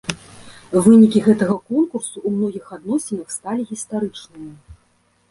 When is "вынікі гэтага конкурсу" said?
0.85-2.15